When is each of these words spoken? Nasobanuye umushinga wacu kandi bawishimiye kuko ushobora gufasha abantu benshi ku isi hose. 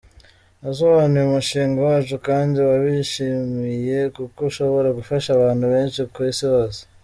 Nasobanuye 0.61 1.23
umushinga 1.25 1.77
wacu 1.89 2.15
kandi 2.27 2.57
bawishimiye 2.67 3.99
kuko 4.15 4.39
ushobora 4.49 4.89
gufasha 4.97 5.29
abantu 5.33 5.63
benshi 5.73 5.99
ku 6.15 6.19
isi 6.31 6.45
hose. 6.53 6.81